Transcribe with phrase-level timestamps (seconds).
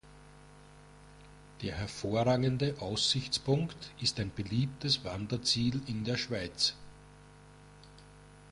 [1.61, 6.73] Der hervorragende Aussichtspunkt ist ein beliebtes Wanderziel in der Schweiz.